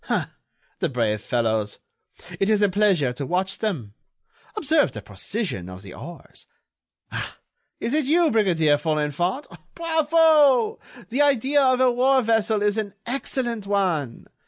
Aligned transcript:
Ah! 0.09 0.31
the 0.79 0.89
brave 0.89 1.21
fellows! 1.21 1.77
It 2.39 2.49
is 2.49 2.63
a 2.63 2.69
pleasure 2.69 3.13
to 3.13 3.23
watch 3.23 3.59
them. 3.59 3.93
Observe 4.55 4.91
the 4.91 5.01
precision 5.03 5.69
of 5.69 5.83
the 5.83 5.93
oars! 5.93 6.47
Ah! 7.11 7.37
is 7.79 7.93
it 7.93 8.05
you, 8.05 8.31
Brigadier 8.31 8.77
Folenfant? 8.79 9.45
Bravo! 9.75 10.79
The 11.09 11.21
idea 11.21 11.61
of 11.61 11.79
a 11.79 11.91
war 11.91 12.23
vessel 12.23 12.63
is 12.63 12.79
an 12.79 12.95
excellent 13.05 13.67
one. 13.67 14.25